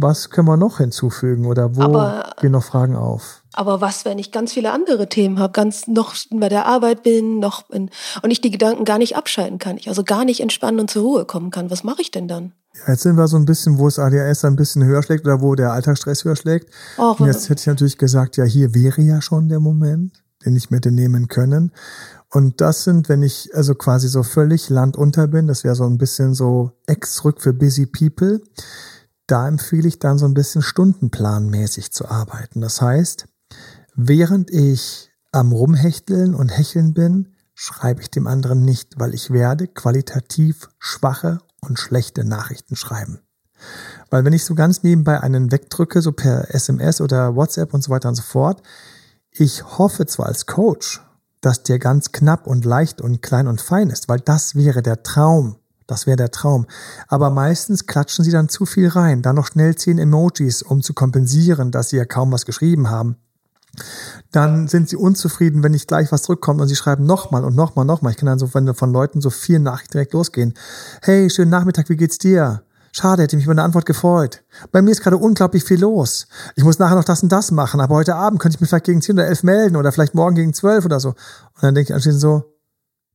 [0.00, 3.42] Was können wir noch hinzufügen oder wo aber, gehen noch Fragen auf?
[3.52, 7.40] Aber was, wenn ich ganz viele andere Themen habe, ganz noch bei der Arbeit bin,
[7.40, 7.90] noch in,
[8.22, 11.02] und ich die Gedanken gar nicht abschalten kann, ich also gar nicht entspannen und zur
[11.02, 12.52] Ruhe kommen kann, was mache ich denn dann?
[12.74, 15.40] Ja, jetzt sind wir so ein bisschen, wo das ADHS ein bisschen höher schlägt oder
[15.40, 16.72] wo der Alltagsstress höher schlägt.
[16.96, 20.56] Och, und jetzt hätte ich natürlich gesagt, ja, hier wäre ja schon der Moment den
[20.56, 21.72] ich mir nehmen können.
[22.30, 25.98] Und das sind, wenn ich also quasi so völlig landunter bin, das wäre so ein
[25.98, 28.42] bisschen so Ex-Rück für Busy People,
[29.26, 32.60] da empfehle ich dann so ein bisschen stundenplanmäßig zu arbeiten.
[32.60, 33.26] Das heißt,
[33.94, 39.66] während ich am Rumhechteln und Hecheln bin, schreibe ich dem anderen nicht, weil ich werde
[39.66, 43.20] qualitativ schwache und schlechte Nachrichten schreiben.
[44.10, 47.90] Weil wenn ich so ganz nebenbei einen wegdrücke, so per SMS oder WhatsApp und so
[47.90, 48.62] weiter und so fort,
[49.32, 51.02] ich hoffe zwar als Coach,
[51.40, 55.02] dass der ganz knapp und leicht und klein und fein ist, weil das wäre der
[55.02, 55.56] Traum.
[55.86, 56.66] Das wäre der Traum.
[57.06, 59.22] Aber meistens klatschen sie dann zu viel rein.
[59.22, 63.16] Dann noch schnell zehn Emojis, um zu kompensieren, dass sie ja kaum was geschrieben haben.
[64.32, 67.86] Dann sind sie unzufrieden, wenn nicht gleich was zurückkommt und sie schreiben nochmal und nochmal,
[67.86, 68.12] nochmal.
[68.12, 70.54] Ich kann dann so von, von Leuten so vier Nachrichten direkt losgehen.
[71.00, 72.62] Hey, schönen Nachmittag, wie geht's dir?
[72.92, 74.42] Schade, hätte mich über eine Antwort gefreut.
[74.72, 76.26] Bei mir ist gerade unglaublich viel los.
[76.56, 78.86] Ich muss nachher noch das und das machen, aber heute Abend könnte ich mich vielleicht
[78.86, 81.10] gegen 10 oder 11 melden oder vielleicht morgen gegen 12 oder so.
[81.10, 82.54] Und dann denke ich anschließend so,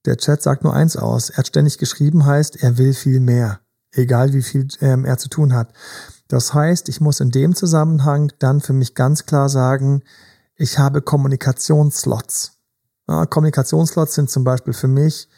[0.06, 1.30] der Chat sagt nur eins aus.
[1.30, 3.60] Er hat ständig geschrieben, heißt, er will viel mehr.
[3.92, 5.72] Egal wie viel ähm, er zu tun hat.
[6.28, 10.04] Das heißt, ich muss in dem Zusammenhang dann für mich ganz klar sagen,
[10.56, 12.54] ich habe Kommunikationsslots.
[13.08, 15.30] Ja, Kommunikationsslots sind zum Beispiel für mich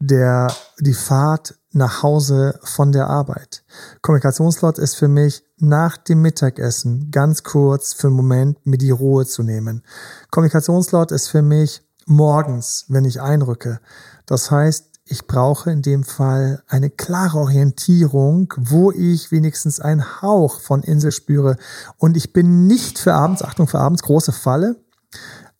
[0.00, 3.64] der, die Fahrt nach Hause von der Arbeit.
[4.00, 9.26] Kommunikationslot ist für mich nach dem Mittagessen ganz kurz für einen Moment mir die Ruhe
[9.26, 9.82] zu nehmen.
[10.30, 13.80] Kommunikationslot ist für mich morgens, wenn ich einrücke.
[14.26, 20.60] Das heißt, ich brauche in dem Fall eine klare Orientierung, wo ich wenigstens einen Hauch
[20.60, 21.56] von Insel spüre.
[21.96, 24.76] Und ich bin nicht für abends, Achtung für abends, große Falle.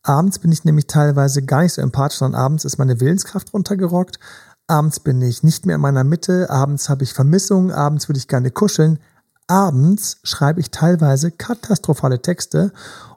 [0.09, 4.17] Abends bin ich nämlich teilweise gar nicht so empathisch, sondern abends ist meine Willenskraft runtergerockt.
[4.65, 8.27] Abends bin ich nicht mehr in meiner Mitte, abends habe ich Vermissungen, abends würde ich
[8.27, 8.97] gerne kuscheln.
[9.45, 12.71] Abends schreibe ich teilweise katastrophale Texte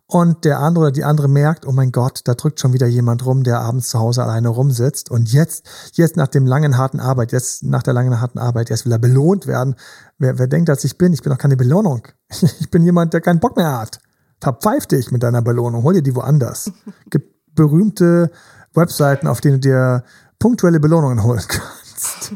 [0.04, 3.24] und der andere oder die andere merkt, oh mein Gott, da drückt schon wieder jemand
[3.24, 5.10] rum, der abends zu Hause alleine rumsitzt.
[5.10, 8.84] Und jetzt, jetzt nach dem langen, harten Arbeit, jetzt nach der langen, harten Arbeit, jetzt
[8.84, 9.76] will er belohnt werden.
[10.18, 11.14] Wer, wer denkt, dass ich bin?
[11.14, 12.06] Ich bin doch keine Belohnung.
[12.60, 13.98] Ich bin jemand, der keinen Bock mehr hat.
[14.42, 15.84] Verpfeif dich mit deiner Belohnung.
[15.84, 16.72] Hol dir die woanders.
[17.10, 18.32] Gibt berühmte
[18.74, 20.04] Webseiten, auf denen du dir
[20.40, 22.32] punktuelle Belohnungen holen kannst.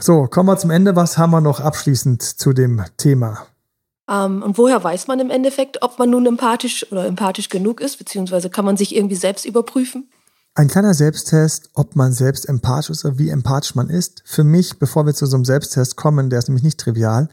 [0.00, 0.96] So, kommen wir zum Ende.
[0.96, 3.46] Was haben wir noch abschließend zu dem Thema?
[4.10, 7.98] Ähm, und woher weiß man im Endeffekt, ob man nun empathisch oder empathisch genug ist,
[7.98, 10.10] beziehungsweise kann man sich irgendwie selbst überprüfen?
[10.56, 14.22] Ein kleiner Selbsttest, ob man selbst empathisch ist oder wie empathisch man ist.
[14.24, 17.28] Für mich, bevor wir zu so einem Selbsttest kommen, der ist nämlich nicht trivial,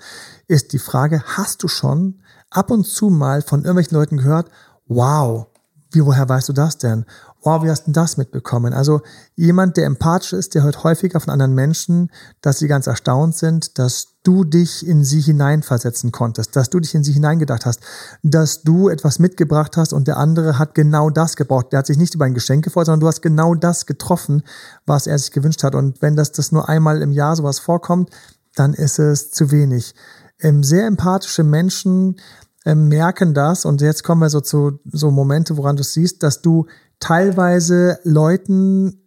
[0.48, 4.50] ist die Frage, hast du schon ab und zu mal von irgendwelchen Leuten gehört,
[4.88, 5.48] wow,
[5.92, 7.06] wie, woher weißt du das denn?
[7.44, 8.74] Wow, wie hast du das mitbekommen?
[8.74, 9.02] Also
[9.36, 13.80] jemand, der empathisch ist, der hört häufiger von anderen Menschen, dass sie ganz erstaunt sind,
[13.80, 17.82] dass du dich in sie hineinversetzen konntest, dass du dich in sie hineingedacht hast,
[18.22, 21.72] dass du etwas mitgebracht hast und der andere hat genau das gebraucht.
[21.72, 24.44] Der hat sich nicht über ein Geschenk gefreut, sondern du hast genau das getroffen,
[24.86, 25.74] was er sich gewünscht hat.
[25.74, 28.12] Und wenn das, das nur einmal im Jahr sowas vorkommt,
[28.56, 29.96] dann ist es zu wenig.
[30.42, 32.20] Ähm, sehr empathische Menschen
[32.66, 36.42] ähm, merken das und jetzt kommen wir so zu so Momente, woran du siehst, dass
[36.42, 36.68] du
[37.00, 39.02] teilweise Leuten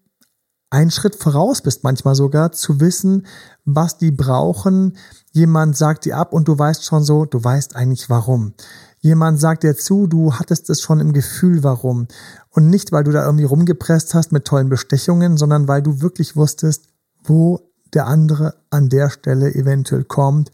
[0.70, 3.26] einen Schritt voraus bist, manchmal sogar, zu wissen,
[3.64, 4.96] was die brauchen.
[5.30, 8.54] Jemand sagt dir ab und du weißt schon so, du weißt eigentlich warum.
[8.98, 12.08] Jemand sagt dir zu, du hattest es schon im Gefühl, warum.
[12.50, 16.34] Und nicht, weil du da irgendwie rumgepresst hast mit tollen Bestechungen, sondern weil du wirklich
[16.36, 16.88] wusstest,
[17.22, 17.60] wo
[17.92, 20.50] der andere an der Stelle eventuell kommt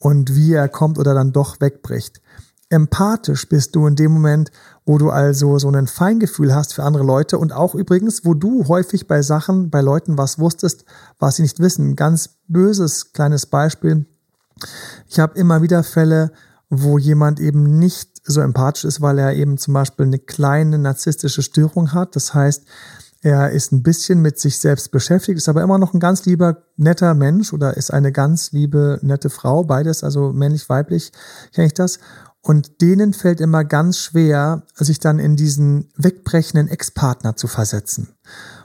[0.00, 2.20] und wie er kommt oder dann doch wegbricht.
[2.70, 4.50] Empathisch bist du in dem Moment,
[4.86, 8.66] wo du also so ein Feingefühl hast für andere Leute und auch übrigens, wo du
[8.66, 10.84] häufig bei Sachen, bei Leuten was wusstest,
[11.18, 11.96] was sie nicht wissen.
[11.96, 14.06] Ganz böses kleines Beispiel.
[15.08, 16.32] Ich habe immer wieder Fälle,
[16.70, 21.42] wo jemand eben nicht so empathisch ist, weil er eben zum Beispiel eine kleine narzisstische
[21.42, 22.14] Störung hat.
[22.14, 22.64] Das heißt,
[23.22, 26.64] er ist ein bisschen mit sich selbst beschäftigt, ist aber immer noch ein ganz lieber,
[26.76, 29.64] netter Mensch oder ist eine ganz liebe, nette Frau.
[29.64, 31.12] Beides, also männlich, weiblich,
[31.54, 31.98] kenne ich das.
[32.40, 38.08] Und denen fällt immer ganz schwer, sich dann in diesen wegbrechenden Ex-Partner zu versetzen.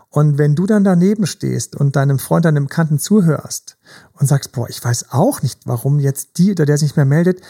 [0.10, 3.78] Und wenn du dann daneben stehst und deinem Freund, deinem Kanten zuhörst
[4.14, 7.04] und sagst, boah, ich weiß auch nicht, warum jetzt die oder der sich nicht mehr
[7.04, 7.42] meldet,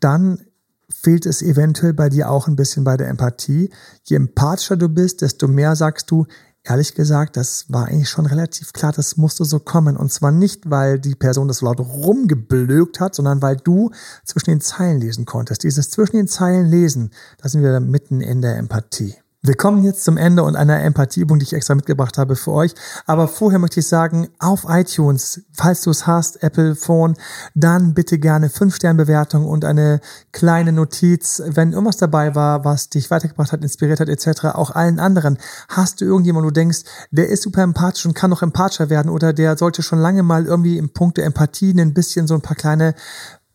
[0.00, 0.40] dann
[0.88, 3.70] fehlt es eventuell bei dir auch ein bisschen bei der Empathie.
[4.04, 6.26] Je empathischer du bist, desto mehr sagst du,
[6.64, 9.96] ehrlich gesagt, das war eigentlich schon relativ klar, das musste so kommen.
[9.96, 13.90] Und zwar nicht, weil die Person das laut rumgeblökt hat, sondern weil du
[14.24, 15.62] zwischen den Zeilen lesen konntest.
[15.62, 19.14] Dieses zwischen den Zeilen lesen, da sind wir mitten in der Empathie.
[19.46, 22.74] Wir kommen jetzt zum Ende und einer Empathieübung, die ich extra mitgebracht habe für euch.
[23.04, 27.14] Aber vorher möchte ich sagen, auf iTunes, falls du es hast, Apple Phone,
[27.54, 30.00] dann bitte gerne 5-Sterne-Bewertung und eine
[30.32, 34.46] kleine Notiz, wenn irgendwas dabei war, was dich weitergebracht hat, inspiriert hat, etc.
[34.54, 35.36] Auch allen anderen.
[35.68, 39.10] Hast du irgendjemanden, wo du denkst, der ist super empathisch und kann noch empathischer werden
[39.10, 42.40] oder der sollte schon lange mal irgendwie im Punkt der Empathie ein bisschen so ein
[42.40, 42.94] paar kleine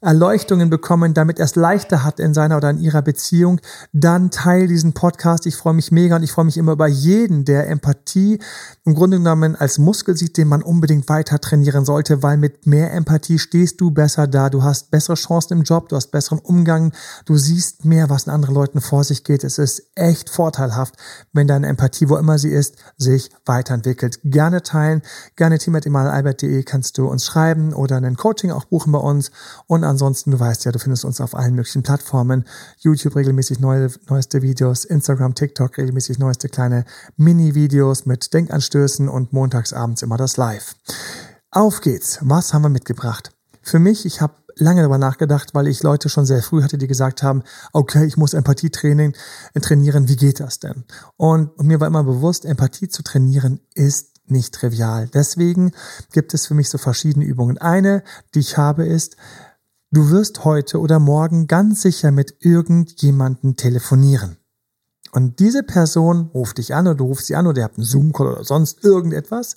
[0.01, 3.59] Erleuchtungen bekommen, damit er es leichter hat in seiner oder in ihrer Beziehung,
[3.91, 5.45] dann teil diesen Podcast.
[5.45, 8.39] Ich freue mich mega und ich freue mich immer über jeden, der Empathie
[8.85, 12.93] im Grunde genommen als Muskel sieht, den man unbedingt weiter trainieren sollte, weil mit mehr
[12.93, 16.93] Empathie stehst du besser da, du hast bessere Chancen im Job, du hast besseren Umgang,
[17.25, 19.43] du siehst mehr, was in anderen Leuten vor sich geht.
[19.43, 20.95] Es ist echt vorteilhaft,
[21.33, 24.19] wenn deine Empathie, wo immer sie ist, sich weiterentwickelt.
[24.23, 25.01] Gerne teilen,
[25.35, 29.31] gerne team.emalalbert.de kannst du uns schreiben oder ein Coaching auch buchen bei uns
[29.67, 32.45] und ansonsten, du weißt ja, du findest uns auf allen möglichen Plattformen.
[32.78, 36.86] YouTube regelmäßig neue, neueste Videos, Instagram, TikTok regelmäßig neueste kleine
[37.17, 40.75] Mini-Videos mit Denkanstößen und montagsabends immer das Live.
[41.52, 42.19] Auf geht's.
[42.21, 43.32] Was haben wir mitgebracht?
[43.62, 46.88] Für mich, ich habe lange darüber nachgedacht, weil ich Leute schon sehr früh hatte, die
[46.88, 49.15] gesagt haben, okay, ich muss Empathietraining
[49.54, 50.86] äh, trainieren, wie geht das denn?
[51.17, 55.08] Und, und mir war immer bewusst, Empathie zu trainieren ist nicht trivial.
[55.08, 55.71] Deswegen
[56.12, 57.58] gibt es für mich so verschiedene Übungen.
[57.58, 58.04] Eine,
[58.36, 59.17] die ich habe, ist,
[59.91, 64.38] Du wirst heute oder morgen ganz sicher mit irgendjemanden telefonieren.
[65.12, 67.86] Und diese Person ruft dich an oder du rufst sie an oder ihr habt einen
[67.86, 69.56] Zoom-Call oder sonst irgendetwas.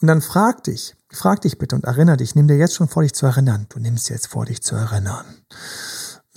[0.00, 3.02] Und dann frag dich, frag dich bitte und erinnere dich, nimm dir jetzt schon vor,
[3.02, 3.66] dich zu erinnern.
[3.68, 5.26] Du nimmst jetzt vor, dich zu erinnern.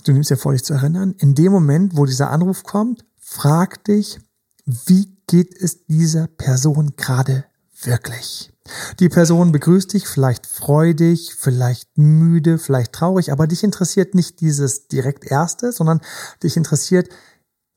[0.03, 1.15] Du nimmst dir vor, dich zu erinnern.
[1.19, 4.19] In dem Moment, wo dieser Anruf kommt, frag dich,
[4.65, 7.45] wie geht es dieser Person gerade
[7.85, 8.51] wirklich?
[8.99, 14.87] Die Person begrüßt dich, vielleicht freudig, vielleicht müde, vielleicht traurig, aber dich interessiert nicht dieses
[14.87, 16.01] direkt Erste, sondern
[16.43, 17.09] dich interessiert,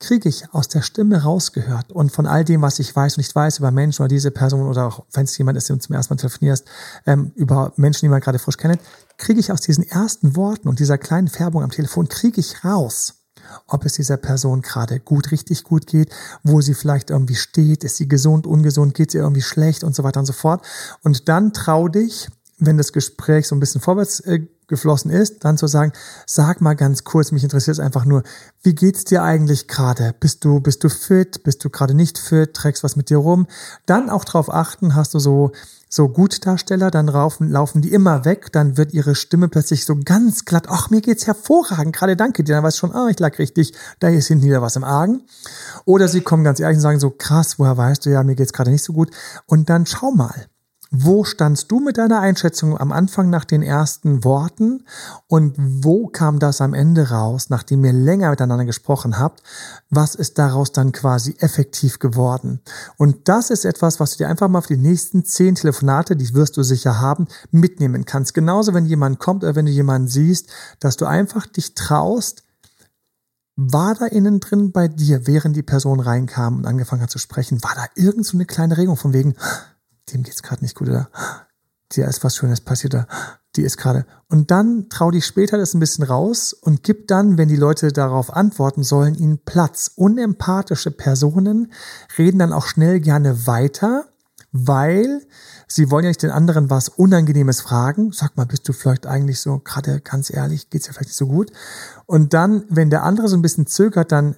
[0.00, 3.34] kriege ich aus der Stimme rausgehört und von all dem, was ich weiß und nicht
[3.34, 5.94] weiß über Menschen oder diese Person oder auch wenn es jemand ist, den du zum
[5.94, 6.66] ersten Mal telefonierst,
[7.06, 8.80] ähm, über Menschen, die man gerade frisch kennt,
[9.16, 13.23] kriege ich aus diesen ersten Worten und dieser kleinen Färbung am Telefon, kriege ich raus,
[13.66, 16.10] ob es dieser Person gerade gut, richtig gut geht,
[16.42, 20.04] wo sie vielleicht irgendwie steht, ist sie gesund, ungesund, geht sie irgendwie schlecht und so
[20.04, 20.64] weiter und so fort.
[21.02, 22.28] Und dann trau dich,
[22.58, 25.92] wenn das Gespräch so ein bisschen vorwärts äh, geflossen ist, dann zu sagen,
[26.26, 28.22] sag mal ganz kurz, mich interessiert es einfach nur,
[28.62, 30.14] wie geht's dir eigentlich gerade?
[30.18, 31.42] Bist du, bist du fit?
[31.42, 32.54] Bist du gerade nicht fit?
[32.54, 33.46] Trägst was mit dir rum?
[33.86, 35.52] Dann auch darauf achten, hast du so
[35.94, 40.44] so Gutdarsteller, dann laufen, laufen die immer weg, dann wird ihre Stimme plötzlich so ganz
[40.44, 43.38] glatt, ach, mir geht's hervorragend, gerade danke dir, dann weißt du schon, ah, ich lag
[43.38, 45.22] richtig, da ist hinten wieder was im Argen.
[45.84, 48.52] Oder sie kommen ganz ehrlich und sagen so, krass, woher weißt du, ja, mir geht's
[48.52, 49.10] gerade nicht so gut.
[49.46, 50.46] Und dann schau mal,
[50.96, 54.84] Wo standst du mit deiner Einschätzung am Anfang nach den ersten Worten
[55.26, 59.42] und wo kam das am Ende raus, nachdem ihr länger miteinander gesprochen habt?
[59.90, 62.60] Was ist daraus dann quasi effektiv geworden?
[62.96, 66.32] Und das ist etwas, was du dir einfach mal für die nächsten zehn Telefonate, die
[66.32, 68.32] wirst du sicher haben, mitnehmen kannst.
[68.32, 72.44] Genauso, wenn jemand kommt oder wenn du jemanden siehst, dass du einfach dich traust,
[73.56, 77.64] war da innen drin bei dir, während die Person reinkam und angefangen hat zu sprechen,
[77.64, 79.34] war da irgend so eine kleine Regung von wegen,
[80.12, 81.10] dem geht's gerade nicht gut oder
[81.92, 83.08] dir ist was Schönes passiert oder
[83.56, 84.04] die ist gerade.
[84.28, 87.92] Und dann trau dich später das ein bisschen raus und gib dann, wenn die Leute
[87.92, 89.92] darauf antworten sollen, ihnen Platz.
[89.94, 91.72] Unempathische Personen
[92.18, 94.06] reden dann auch schnell gerne weiter,
[94.50, 95.22] weil
[95.68, 98.10] sie wollen ja nicht den anderen was Unangenehmes fragen.
[98.12, 101.26] Sag mal, bist du vielleicht eigentlich so, gerade ganz ehrlich, geht's ja vielleicht nicht so
[101.26, 101.52] gut.
[102.06, 104.36] Und dann, wenn der andere so ein bisschen zögert, dann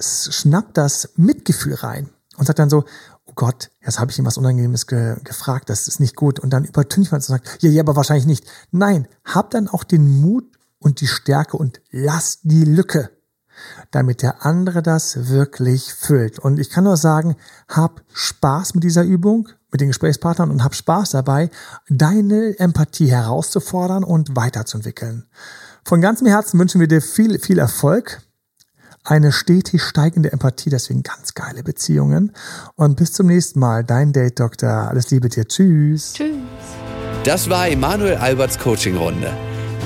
[0.00, 2.84] schnappt das Mitgefühl rein und sagt dann so,
[3.26, 6.40] oh Gott, jetzt habe ich ihm was Unangenehmes ge gefragt, das ist nicht gut.
[6.40, 8.46] Und dann übertüncht man es und sagt, ja, ja, aber wahrscheinlich nicht.
[8.70, 10.44] Nein, hab dann auch den Mut
[10.78, 13.10] und die Stärke und lass die Lücke,
[13.90, 16.38] damit der andere das wirklich füllt.
[16.38, 17.36] Und ich kann nur sagen,
[17.68, 21.50] hab Spaß mit dieser Übung, mit den Gesprächspartnern und hab Spaß dabei,
[21.88, 25.26] deine Empathie herauszufordern und weiterzuentwickeln.
[25.84, 28.22] Von ganzem Herzen wünschen wir dir viel, viel Erfolg
[29.04, 32.32] eine stetig steigende Empathie, deswegen ganz geile Beziehungen.
[32.76, 34.88] Und bis zum nächsten Mal, dein Date Doktor.
[34.88, 35.46] Alles Liebe dir.
[35.46, 36.14] Tschüss.
[36.14, 36.36] Tschüss.
[37.24, 39.32] Das war Emanuel Alberts Coaching-Runde.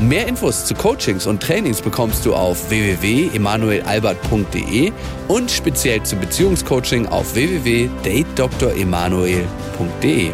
[0.00, 4.92] Mehr Infos zu Coachings und Trainings bekommst du auf www.emanuelalbert.de
[5.28, 10.32] und speziell zum Beziehungscoaching auf www.datedoktoremanuel.de.